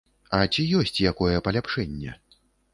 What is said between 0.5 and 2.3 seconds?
ці ёсць якое паляпшэнне?